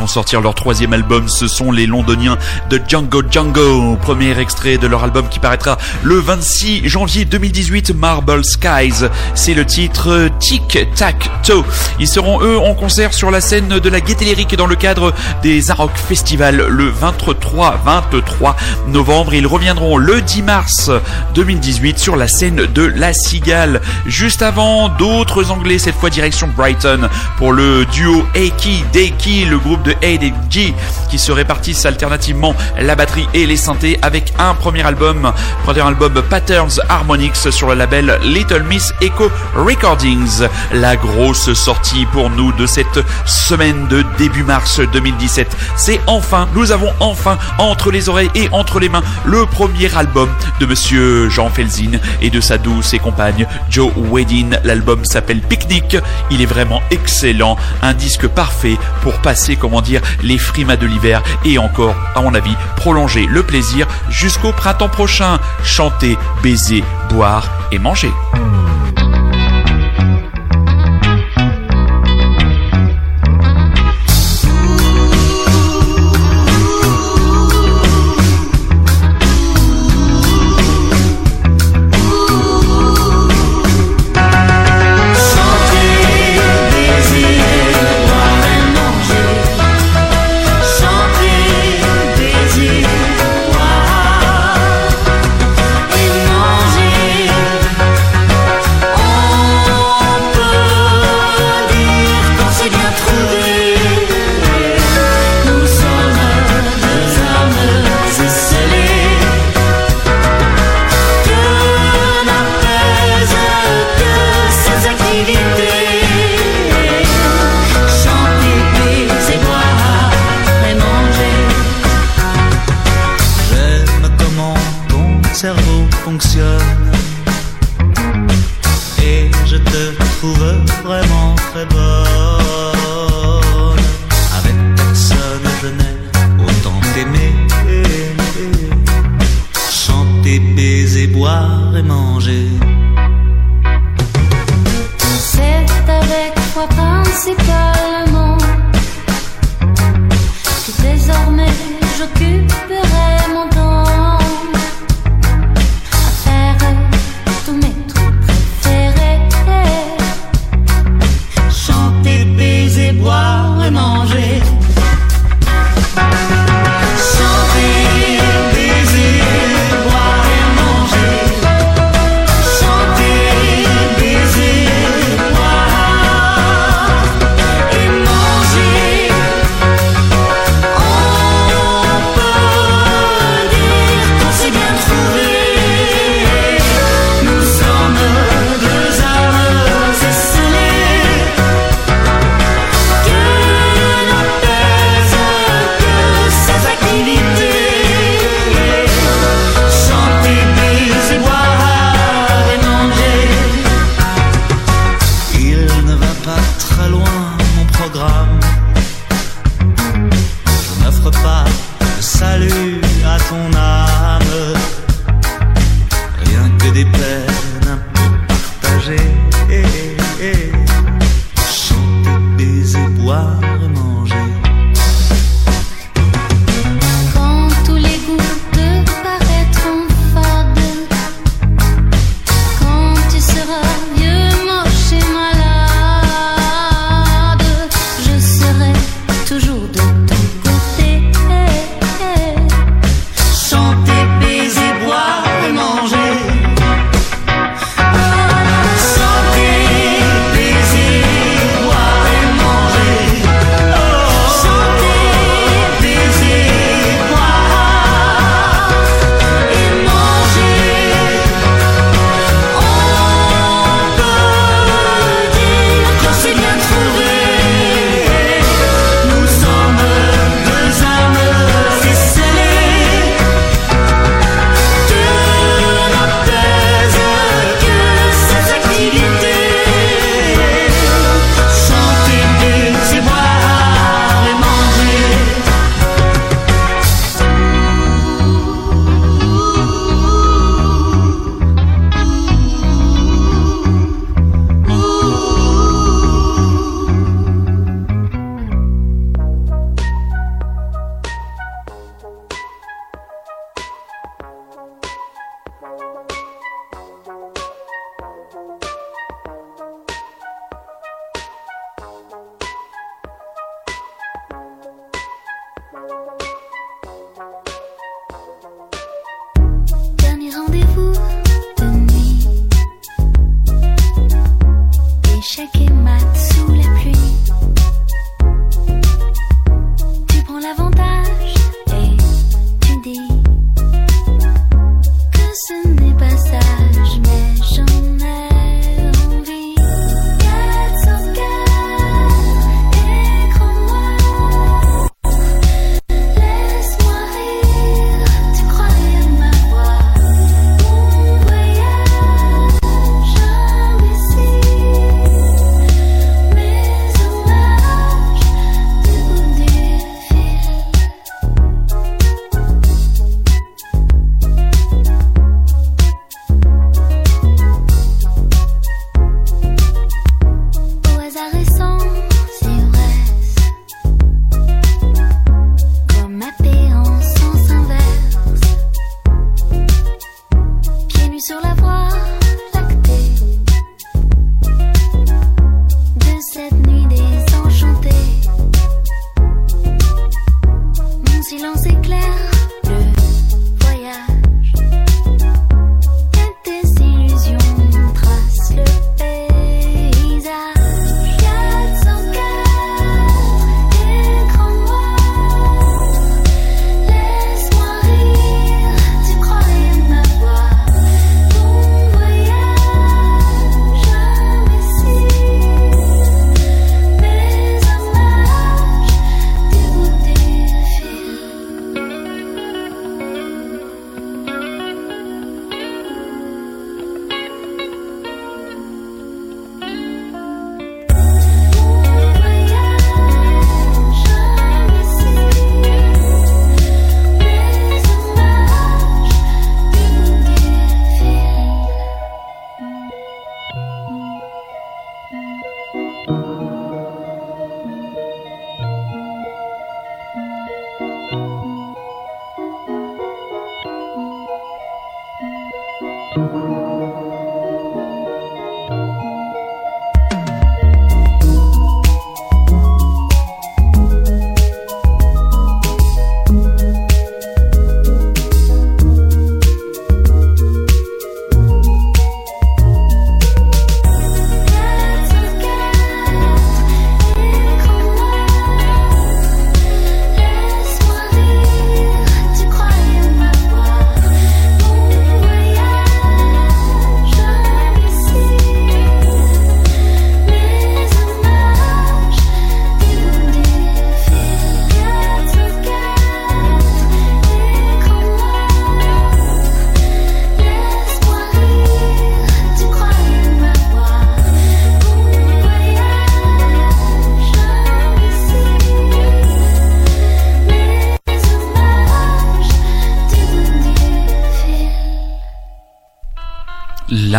Sortir 0.10 0.42
leur 0.42 0.56
troisième 0.56 0.94
album. 0.94 1.28
Ce 1.28 1.48
sont 1.48 1.72
les 1.72 1.86
Londoniens 1.86 2.38
de 2.70 2.82
Django 2.86 3.22
Django. 3.30 3.96
Premier 3.98 4.38
extrait 4.40 4.78
de 4.78 4.88
leur 4.88 5.04
album 5.04 5.28
qui 5.30 5.40
paraîtra 5.40 5.78
le 6.04 6.16
26 6.16 6.90
janvier 6.90 7.26
2018, 7.26 7.94
Marble 7.96 8.44
Skies. 8.44 9.06
C'est 9.36 9.54
le 9.54 9.66
titre 9.66 10.30
Tic 10.40 10.80
Tac 10.96 11.30
Toe. 11.44 11.64
Ils 12.00 12.08
seront 12.08 12.42
eux 12.42 12.58
en 12.58 12.74
concert 12.74 13.14
sur 13.14 13.30
la 13.30 13.40
scène 13.40 13.68
de 13.80 13.90
la 13.90 14.02
Gaieté 14.02 14.26
Lyrique 14.26 14.56
dans 14.56 14.66
le 14.66 14.76
cadre 14.76 15.14
des 15.44 15.70
Aroc 15.70 15.92
Festival 15.96 16.66
le 16.68 16.90
23 16.90 17.82
23 17.86 18.56
novembre. 18.88 19.34
Ils 19.36 19.48
reviendront 19.48 19.98
le 19.98 20.22
10 20.22 20.42
mars 20.42 20.92
2018 21.36 22.00
sur 22.00 22.16
la 22.16 22.28
scène 22.28 22.66
de 22.74 22.82
La 22.84 23.14
Cigale. 23.14 23.82
Juste 24.08 24.42
avant, 24.42 24.90
d'autres 24.90 25.52
Anglais, 25.52 25.78
cette 25.78 25.96
fois 25.96 26.10
direction 26.10 26.50
Brighton 26.56 27.10
pour 27.38 27.54
le 27.54 27.86
duo 27.86 28.26
Eki 28.34 28.84
Deki, 28.92 29.46
le 29.46 29.60
groupe 29.60 29.84
de 29.84 29.94
A 30.02 30.08
et 30.08 30.34
G 30.50 30.74
qui 31.10 31.20
se 31.20 31.32
répartissent 31.32 31.86
alternativement 31.86 32.56
la 32.80 32.96
batterie 32.96 33.28
et 33.34 33.46
les 33.46 33.58
synthés 33.58 34.00
avec 34.02 34.34
un 34.38 34.54
premier 34.54 34.84
album, 34.84 35.32
premier 35.64 35.82
album 35.82 36.22
Patterns 36.30 36.82
Harmonics 36.90 37.52
sur 37.52 37.68
le 37.70 37.76
label 37.76 38.20
Little 38.24 38.64
Miss 38.64 38.94
Echo 39.02 39.32
Recordings. 39.56 40.48
La 40.74 40.96
grosse 40.96 41.54
sortie 41.54 42.06
pour 42.08 42.30
nous 42.30 42.52
de 42.54 42.66
cette 42.66 43.00
semaine 43.26 43.88
de 43.88 44.04
début 44.18 44.44
mars 44.44 44.80
2017. 44.80 45.48
C'est 45.76 46.00
enfin, 46.08 46.48
nous 46.54 46.72
avons 46.72 46.94
enfin 47.00 47.38
entre 47.58 47.92
les 47.92 48.10
oreilles 48.10 48.32
et 48.36 48.50
entre 48.52 48.80
les 48.80 48.90
mains 48.90 49.04
le 49.26 49.46
premier 49.46 49.94
album 49.96 50.30
de 50.60 50.66
monsieur 50.66 51.30
Jean 51.30 51.50
Felzin 51.50 52.00
et 52.22 52.30
de 52.30 52.42
sa 52.42 52.58
douce 52.58 52.94
et 52.94 53.00
compagne 53.00 53.48
Joe 53.70 53.92
Wedin. 53.96 54.60
L'album 54.64 55.06
s'appelle 55.06 55.42
Picnic. 55.42 55.98
Il 56.32 56.42
est 56.42 56.46
vraiment 56.46 56.82
excellent. 56.92 57.58
Un 57.82 57.94
disque 57.94 58.28
parfait 58.28 58.78
pour 59.02 59.14
passer, 59.20 59.56
comment 59.56 59.82
dire, 59.82 59.89
les 60.24 60.38
frimas 60.38 60.78
de 60.78 60.86
l'hiver 60.86 61.22
et 61.46 61.58
encore, 61.58 61.96
à 62.16 62.22
mon 62.22 62.34
avis, 62.34 62.56
prolonger 62.76 63.26
le 63.26 63.44
plaisir 63.44 63.88
jusqu'au 64.10 64.52
printemps 64.52 64.90
prochain. 64.90 65.40
Chanter, 65.64 66.18
baiser, 66.44 66.84
boire 67.10 67.50
et 67.72 67.80
manger. 67.80 68.12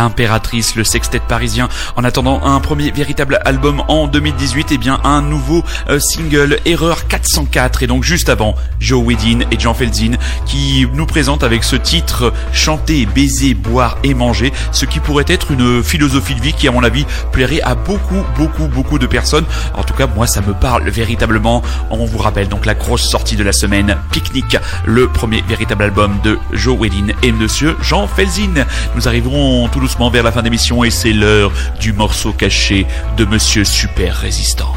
L'impératrice, 0.01 0.75
le 0.75 0.83
sextet 0.83 1.19
parisien. 1.19 1.69
En 1.95 2.03
attendant 2.03 2.43
un 2.43 2.59
premier 2.59 2.89
véritable 2.89 3.39
album 3.45 3.83
en 3.87 4.07
2018, 4.07 4.71
et 4.71 4.77
bien 4.79 4.99
un 5.03 5.21
nouveau 5.21 5.63
euh, 5.89 5.99
single, 5.99 6.57
Erreur 6.65 7.07
404. 7.07 7.83
Et 7.83 7.87
donc 7.87 8.03
juste 8.03 8.27
avant, 8.29 8.55
Joe 8.79 9.03
Wedin 9.05 9.41
et 9.51 9.59
Jean 9.59 9.75
Felzin 9.75 10.13
qui 10.47 10.87
nous 10.93 11.05
présentent 11.05 11.43
avec 11.43 11.63
ce 11.63 11.75
titre 11.75 12.33
chanter, 12.51 13.05
baiser, 13.05 13.53
boire 13.53 13.99
et 14.03 14.15
manger, 14.15 14.51
ce 14.71 14.85
qui 14.85 14.99
pourrait 14.99 15.25
être 15.27 15.51
une 15.51 15.83
philosophie 15.83 16.33
de 16.33 16.41
vie 16.41 16.53
qui 16.53 16.67
à 16.67 16.71
mon 16.71 16.83
avis 16.83 17.05
plairait 17.31 17.61
à 17.61 17.75
beaucoup, 17.75 18.23
beaucoup, 18.35 18.67
beaucoup 18.67 18.97
de 18.97 19.05
personnes. 19.05 19.45
En 19.75 19.83
tout 19.83 19.93
cas, 19.93 20.07
moi 20.07 20.25
ça 20.25 20.41
me 20.41 20.53
parle 20.53 20.89
véritablement. 20.89 21.61
On 21.91 22.05
vous 22.05 22.17
rappelle 22.17 22.47
donc 22.47 22.65
la 22.65 22.73
grosse 22.73 23.07
sortie 23.07 23.35
de 23.35 23.43
la 23.43 23.51
semaine, 23.51 23.97
Picnic, 24.11 24.57
le 24.85 25.07
premier 25.07 25.43
véritable 25.47 25.83
album 25.83 26.17
de 26.23 26.39
Joe 26.53 26.75
Wedin 26.79 27.13
et 27.21 27.31
Monsieur 27.31 27.77
Jean 27.81 28.07
Felzin. 28.07 28.65
Nous 28.95 29.07
arriverons 29.07 29.67
tout 29.67 29.79
doucement 29.79 29.90
vers 29.99 30.23
la 30.23 30.31
fin 30.31 30.41
d'émission 30.41 30.83
et 30.83 30.89
c'est 30.89 31.13
l'heure 31.13 31.51
du 31.79 31.93
morceau 31.93 32.31
caché 32.31 32.85
de 33.17 33.25
Monsieur 33.25 33.63
Super 33.63 34.15
Résistant. 34.15 34.73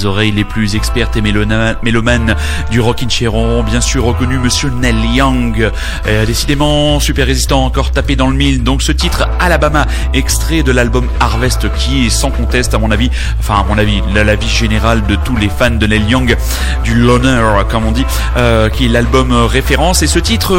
Les 0.00 0.06
oreilles 0.06 0.32
les 0.32 0.44
plus 0.44 0.76
expertes 0.76 1.14
et 1.18 1.20
mélomanes 1.20 2.34
du 2.70 2.80
Rockin' 2.80 3.10
Chair 3.10 3.34
ont 3.34 3.62
bien 3.62 3.82
sûr 3.82 4.02
reconnu 4.04 4.38
Monsieur 4.38 4.70
Neil 4.70 4.96
Young. 5.14 5.70
Euh, 6.06 6.24
décidément, 6.24 7.00
super 7.00 7.26
résistant, 7.26 7.66
encore 7.66 7.90
tapé 7.90 8.16
dans 8.16 8.28
le 8.30 8.34
mille. 8.36 8.62
Donc 8.62 8.80
ce 8.80 8.92
titre 8.92 9.28
Alabama, 9.40 9.86
extrait 10.14 10.62
de 10.62 10.72
l'album 10.72 11.06
Harvest, 11.20 11.70
qui 11.74 12.06
est 12.06 12.10
sans 12.10 12.30
conteste 12.30 12.72
à 12.72 12.78
mon 12.78 12.90
avis, 12.90 13.10
enfin 13.40 13.56
à 13.60 13.64
mon 13.68 13.76
avis, 13.76 14.00
la- 14.14 14.24
l'avis 14.24 14.48
général 14.48 15.04
de 15.06 15.16
tous 15.16 15.36
les 15.36 15.50
fans 15.50 15.68
de 15.70 15.86
Neil 15.86 16.04
Young, 16.08 16.34
du 16.82 16.94
loner 16.94 17.42
comme 17.68 17.84
on 17.84 17.92
dit, 17.92 18.06
euh, 18.38 18.70
qui 18.70 18.86
est 18.86 18.88
l'album 18.88 19.32
euh, 19.32 19.44
référence. 19.44 20.02
Et 20.02 20.06
ce 20.06 20.18
titre, 20.18 20.56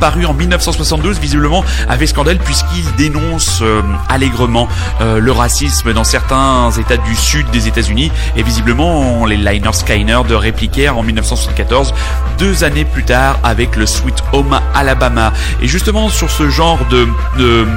paru 0.00 0.24
en 0.24 0.32
1972, 0.32 1.18
visiblement 1.18 1.62
avait 1.90 2.06
scandale 2.06 2.38
puisqu'il 2.38 2.84
dénonce 2.96 3.62
allègrement 4.08 4.66
le 5.00 5.30
racisme 5.32 5.92
dans 5.92 6.04
certains 6.04 6.70
États 6.78 6.96
du 6.96 7.14
sud 7.14 7.50
des 7.50 7.68
États-Unis. 7.68 8.10
Et 8.36 8.42
visiblement, 8.42 8.77
les 9.26 9.36
Liners 9.36 9.72
Skyner 9.72 10.20
de 10.28 10.34
répliquèrent 10.34 10.96
en 10.96 11.02
1974, 11.02 11.92
deux 12.38 12.62
années 12.62 12.84
plus 12.84 13.02
tard, 13.02 13.38
avec 13.42 13.74
le 13.74 13.86
Sweet 13.86 14.22
Home 14.32 14.60
Alabama. 14.74 15.32
Et 15.60 15.66
justement, 15.66 16.08
sur 16.08 16.30
ce 16.30 16.48
genre 16.48 16.78
de, 16.88 17.08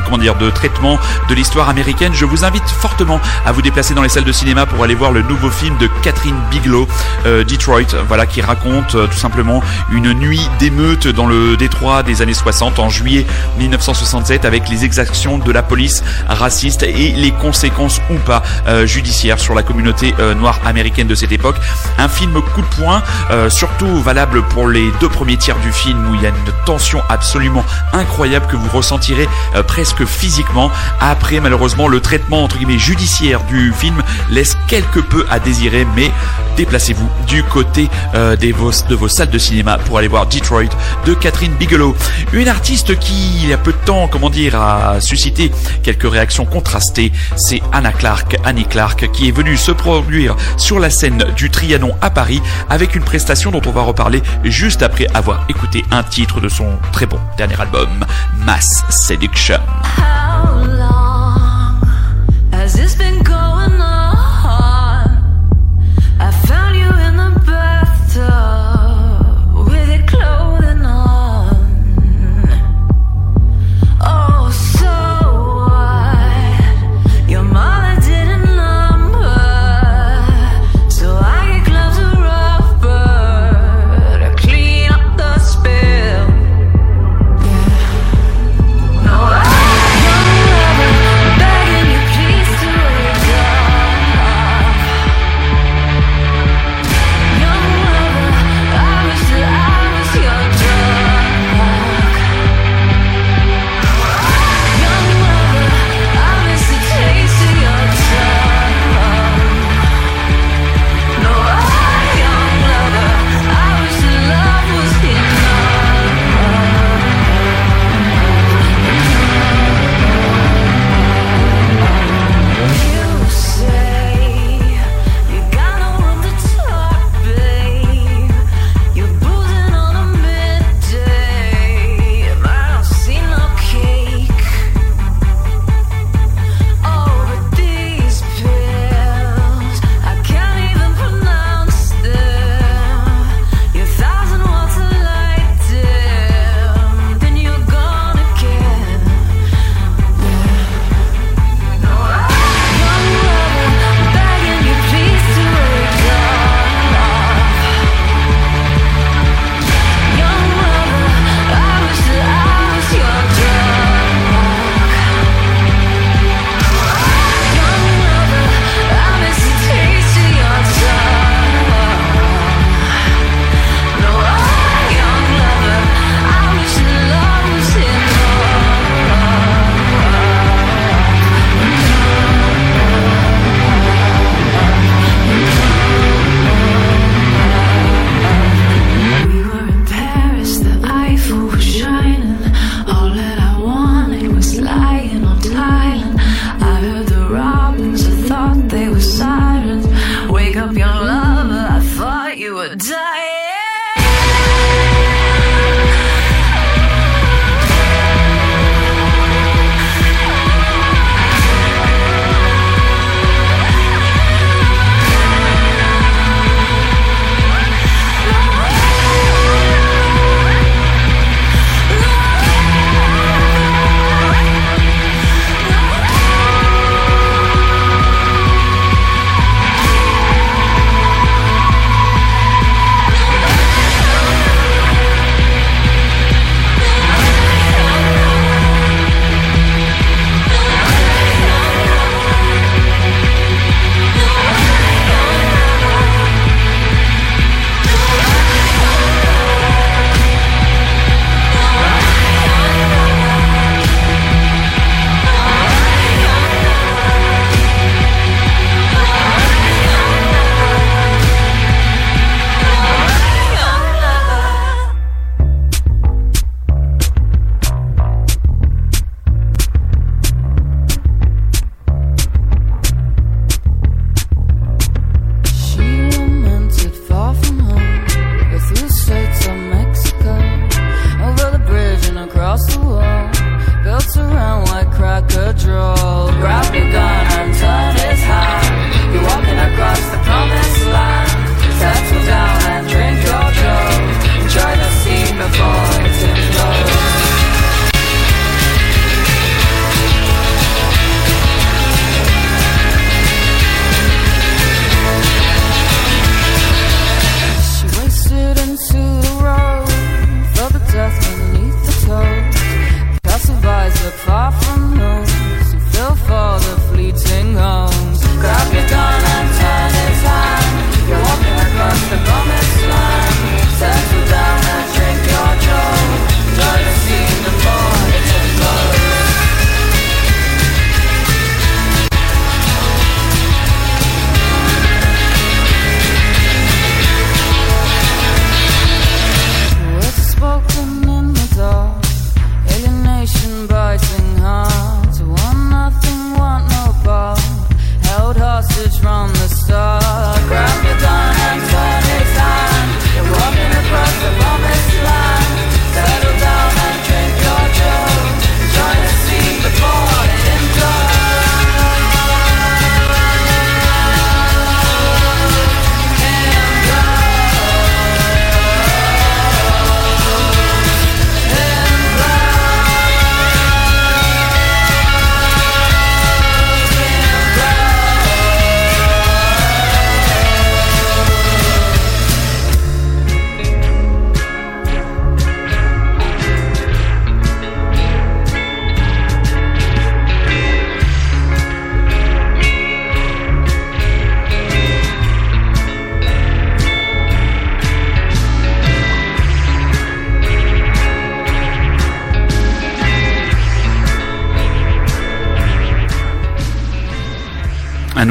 comment 0.06 0.20
dire, 0.20 0.36
de 0.36 0.50
traitement 0.52 1.00
de 1.28 1.34
l'histoire 1.34 1.70
américaine, 1.70 2.14
je 2.14 2.26
vous 2.26 2.46
invite 2.46 2.68
fortement 2.70 3.20
à 3.46 3.52
vous 3.52 3.64
déplacer 3.64 3.96
dans 3.96 4.04
les 4.04 4.10
salles 4.10 4.26
de 4.26 4.32
cinéma 4.32 4.68
pour 4.68 4.84
aller 4.84 4.94
voir 4.94 5.12
le 5.12 5.24
nouveau 5.24 5.50
film 5.50 5.76
de 5.78 5.90
Catherine 6.04 6.36
Bigelow, 6.52 6.88
euh, 7.26 7.44
Detroit, 7.44 7.96
voilà, 8.08 8.28
qui 8.28 8.42
raconte 8.42 8.94
euh, 8.94 9.08
tout 9.08 9.18
simplement 9.18 9.64
une 9.92 10.14
nuit 10.14 10.48
d'émeute 10.60 11.08
dans 11.08 11.26
le 11.26 11.58
Détroit 11.58 12.04
des 12.04 12.22
années 12.22 12.34
60 12.34 12.78
en 12.78 12.90
juillet 12.90 13.26
1967 13.58 14.46
avec 14.46 14.70
les 14.70 14.86
exactions 14.86 15.40
de 15.40 15.52
la 15.52 15.64
police 15.64 16.04
raciste 16.28 16.84
et 16.84 17.12
les 17.12 17.32
conséquences 17.32 18.02
ou 18.12 18.16
pas 18.16 18.44
euh, 18.68 18.86
judiciaires 18.86 19.40
sur 19.40 19.56
la 19.56 19.64
communauté 19.64 20.14
noire 20.38 20.60
américaine 20.66 20.91
de 20.98 21.16
cette 21.16 21.32
époque. 21.32 21.56
Un 21.98 22.10
film 22.10 22.34
coup 22.34 22.62
de 22.62 22.82
poing, 22.82 23.02
euh, 23.32 23.50
surtout 23.50 24.02
valable 24.02 24.44
pour 24.50 24.68
les 24.68 24.92
deux 25.00 25.08
premiers 25.10 25.38
tiers 25.38 25.58
du 25.60 25.72
film 25.72 26.10
où 26.10 26.16
il 26.16 26.22
y 26.22 26.26
a 26.26 26.30
une 26.30 26.36
tension 26.66 27.02
absolument 27.10 27.64
incroyable 27.94 28.46
que 28.48 28.58
vous 28.58 28.70
ressentirez 28.70 29.28
euh, 29.56 29.64
presque 29.64 30.06
physiquement. 30.06 30.70
Après, 31.00 31.40
malheureusement, 31.40 31.88
le 31.88 32.02
traitement 32.02 32.44
entre 32.44 32.58
guillemets 32.58 32.78
judiciaire 32.78 33.42
du 33.46 33.72
film 33.74 34.02
laisse 34.30 34.58
quelque 34.68 35.00
peu 35.00 35.26
à 35.30 35.40
désirer, 35.40 35.88
mais 35.96 36.12
déplacez-vous 36.58 37.10
du 37.26 37.44
côté 37.44 37.90
euh, 38.14 38.36
des 38.36 38.52
vos, 38.52 38.72
de 38.90 38.96
vos 38.96 39.08
salles 39.08 39.30
de 39.30 39.38
cinéma 39.38 39.78
pour 39.78 39.98
aller 39.98 40.10
voir 40.10 40.28
Detroit 40.28 40.76
de 41.06 41.14
Catherine 41.14 41.54
Bigelow. 41.54 41.96
Une 42.34 42.50
artiste 42.50 43.00
qui, 43.00 43.40
il 43.44 43.50
y 43.50 43.54
a 43.54 43.58
peu 43.58 43.72
de 43.72 43.86
temps, 43.86 44.10
comment 44.10 44.30
dire, 44.30 44.60
a 44.60 45.00
suscité 45.00 45.52
quelques 45.84 46.10
réactions 46.12 46.46
contrastées, 46.46 47.12
c'est 47.36 47.62
Anna 47.72 47.94
Clark, 47.94 48.38
Annie 48.44 48.66
Clark, 48.66 49.10
qui 49.12 49.30
est 49.30 49.32
venue 49.32 49.58
se 49.58 49.72
produire 49.72 50.36
sur 50.58 50.80
la 50.82 50.90
scène 50.90 51.24
du 51.36 51.52
Trianon 51.52 51.96
à 52.02 52.10
Paris 52.10 52.42
avec 52.70 52.96
une 52.96 53.04
prestation 53.04 53.52
dont 53.52 53.62
on 53.68 53.72
va 53.72 53.84
reparler 53.84 54.22
juste 54.44 54.82
après 54.82 55.06
avoir 55.14 55.46
écouté 55.48 55.86
un 55.92 56.02
titre 56.02 56.42
de 56.42 56.50
son 56.50 56.78
très 56.92 57.06
bon 57.06 57.20
dernier 57.38 57.60
album, 57.62 58.06
Mass 58.46 58.84
Seduction. 58.90 59.60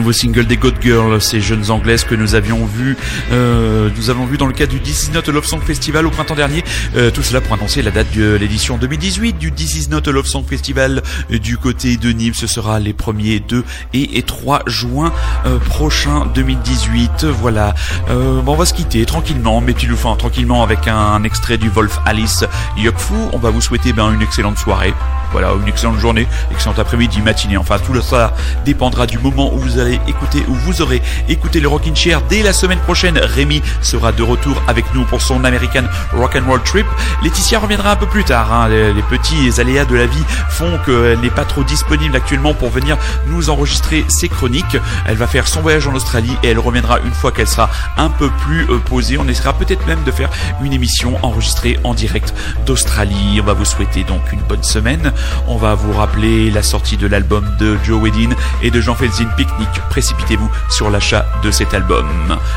Nouveau 0.01 0.13
single 0.13 0.47
des 0.47 0.57
God 0.57 0.77
Girls, 0.81 1.21
ces 1.21 1.43
jeunes 1.43 1.71
anglaises 1.71 2.05
que 2.05 2.15
nous 2.15 2.35
avions 2.35 2.65
vu, 2.65 2.97
euh, 3.33 3.91
nous 3.99 4.09
avons 4.09 4.25
vu 4.25 4.39
dans 4.39 4.47
le 4.47 4.55
cadre 4.55 4.73
du 4.73 4.81
This 4.81 5.09
Is 5.09 5.31
Love 5.31 5.45
Song 5.45 5.61
Festival 5.61 6.07
au 6.07 6.11
printemps 6.11 6.35
dernier. 6.35 6.65
Euh, 6.97 7.11
tout 7.11 7.23
cela 7.23 7.43
pour 7.43 7.53
annoncer 7.53 7.83
la 7.83 7.91
date 7.91 8.07
de 8.17 8.35
l'édition 8.35 8.79
2018 8.79 9.37
du 9.37 9.53
This 9.53 9.75
Is 9.75 9.89
Not 9.91 10.11
Love 10.11 10.25
Song 10.25 10.43
Festival 10.49 11.03
euh, 11.31 11.39
du 11.39 11.59
côté 11.59 11.99
de 11.99 12.13
Nîmes. 12.13 12.33
Ce 12.33 12.47
sera 12.47 12.81
les 12.81 12.95
premiers 12.95 13.41
2 13.41 13.63
et, 13.93 14.17
et 14.17 14.23
3 14.23 14.63
juin 14.67 15.13
euh, 15.45 15.59
prochains 15.59 16.25
2018. 16.35 17.27
Voilà. 17.27 17.75
Bon, 18.09 18.55
on 18.55 18.57
va 18.57 18.65
se 18.65 18.73
quitter 18.73 19.05
tranquillement, 19.05 19.61
mais 19.61 19.75
tu 19.75 19.87
le 19.87 19.97
fais 19.97 20.09
tranquillement 20.17 20.63
avec 20.63 20.89
un, 20.89 20.97
un 20.97 21.25
extrait 21.25 21.59
du 21.59 21.69
Wolf 21.69 21.99
Alice 22.07 22.45
Yokfu. 22.79 23.13
On 23.35 23.39
va 23.39 23.51
vous 23.51 23.61
souhaiter 23.61 23.93
ben, 23.93 24.15
une 24.15 24.23
excellente 24.23 24.57
soirée. 24.57 24.95
Voilà, 25.33 25.53
une 25.61 25.69
excellente 25.69 25.99
journée, 25.99 26.27
excellent 26.51 26.75
après-midi, 26.77 27.21
matinée. 27.23 27.57
Enfin, 27.57 27.79
tout 27.79 28.01
ça 28.01 28.35
dépendra 28.65 29.07
du 29.07 29.19
moment 29.19 29.53
où 29.53 29.59
vous 29.59 29.79
allez 29.79 29.90
écouter, 30.07 30.45
où 30.49 30.55
vous 30.55 30.83
aurez 30.83 31.03
écouté 31.29 31.61
le 31.61 31.69
Rockin' 31.69 31.97
Chair. 31.97 32.21
Dès 32.29 32.43
la 32.43 32.53
semaine 32.53 32.79
prochaine, 32.81 33.19
Rémi 33.19 33.63
sera 33.83 34.13
de 34.13 34.23
retour 34.23 34.63
avec 34.69 34.85
nous 34.95 35.05
pour 35.05 35.23
son 35.23 35.45
American 35.45 35.85
Rock 36.13 36.37
and 36.37 36.47
Roll 36.47 36.63
Trip. 36.63 36.87
Laetitia 37.23 37.59
reviendra 37.59 37.93
un 37.93 37.97
peu 37.97 38.07
plus 38.07 38.25
tard. 38.25 38.53
hein. 38.53 38.69
Les, 38.69 38.93
les 38.93 39.03
petits 39.03 39.61
aléas 39.61 39.85
de 39.85 39.97
la 39.97 40.07
vie 40.07 40.25
font 40.51 40.79
qu'elle 40.85 41.21
n'est 41.21 41.31
pas 41.31 41.45
trop 41.45 41.65
disponible 41.65 42.15
actuellement 42.17 42.55
pour 42.55 42.71
venir 42.71 42.97
nous 43.29 43.51
enregistrer 43.51 44.05
ses 44.09 44.29
chroniques. 44.29 44.77
Elle 45.07 45.17
va 45.17 45.27
faire 45.27 45.49
son 45.49 45.61
voyage 45.61 45.87
en 45.87 45.95
Australie 45.95 46.37
et 46.43 46.49
elle 46.49 46.59
reviendra 46.59 47.01
une 47.01 47.13
fois 47.13 47.33
qu'elle 47.33 47.49
sera 47.49 47.71
un 47.97 48.11
peu 48.11 48.29
plus 48.45 48.67
euh, 48.71 48.79
posée. 48.79 49.17
On 49.19 49.29
essaiera 49.29 49.53
peut-être 49.55 49.87
même 49.87 50.03
de 50.05 50.11
faire 50.11 50.31
une 50.63 50.73
émission 50.73 51.19
enregistrée 51.25 51.79
en 51.85 51.95
direct 51.95 52.35
d'Australie. 52.67 53.41
On 53.41 53.45
va 53.47 53.55
vous 53.55 53.65
souhaiter 53.65 54.05
donc 54.05 54.21
une 54.33 54.41
bonne 54.43 54.63
semaine. 54.63 55.13
On 55.47 55.57
va 55.57 55.75
vous 55.75 55.93
rappeler 55.93 56.51
la 56.51 56.63
sortie 56.63 56.97
de 56.97 57.07
l'album 57.07 57.51
de 57.59 57.79
Joe 57.85 58.03
Wedin 58.03 58.31
et 58.63 58.71
de 58.71 58.81
Jean 58.81 58.95
Felzin 58.95 59.29
Picnic. 59.37 59.69
Précipitez-vous 59.91 60.51
sur 60.69 60.91
l'achat 60.91 61.27
de 61.43 61.51
cet 61.51 61.75
album. 61.75 62.09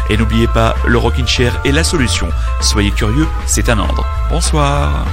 Et 0.09 0.17
n'oubliez 0.17 0.47
pas, 0.47 0.75
le 0.85 0.97
Rockin' 0.97 1.27
Chair 1.27 1.59
est 1.65 1.71
la 1.71 1.83
solution. 1.83 2.29
Soyez 2.61 2.91
curieux, 2.91 3.27
c'est 3.45 3.69
un 3.69 3.79
ordre. 3.79 4.05
Bonsoir. 4.29 5.05